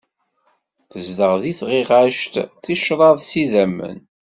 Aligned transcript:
Tezdeg 0.91 1.43
s 1.57 1.59
tɣiɣact, 1.59 2.33
ticṛad 2.63 3.17
s 3.29 3.31
idammen. 3.43 3.97